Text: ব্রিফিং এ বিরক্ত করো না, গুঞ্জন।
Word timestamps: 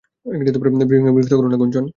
ব্রিফিং 0.81 1.07
এ 1.07 1.11
বিরক্ত 1.15 1.33
করো 1.33 1.49
না, 1.51 1.57
গুঞ্জন। 1.57 1.85